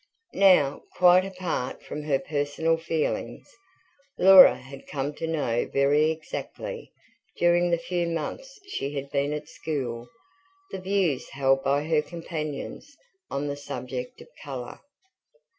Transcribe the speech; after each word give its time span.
Now, 0.33 0.81
quite 0.97 1.25
apart 1.25 1.83
from 1.83 2.01
her 2.05 2.17
personal 2.17 2.75
feelings, 2.75 3.47
Laura 4.17 4.55
had 4.55 4.87
come 4.87 5.13
to 5.13 5.27
know 5.27 5.67
very 5.71 6.09
exactly, 6.09 6.91
during 7.37 7.69
the 7.69 7.77
few 7.77 8.07
months 8.07 8.59
she 8.65 8.95
had 8.95 9.11
been 9.11 9.31
at 9.31 9.47
school, 9.47 10.09
the 10.71 10.79
views 10.81 11.29
held 11.29 11.63
by 11.63 11.83
her 11.83 12.01
companions 12.01 12.97
on 13.29 13.45
the 13.45 13.55
subject 13.55 14.19
of 14.21 14.27
colour. 14.43 14.79